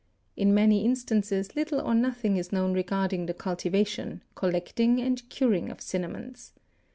[0.35, 5.79] In many instances little or nothing is known regarding the cultivation, collecting and curing of
[5.79, 6.53] cinnamons.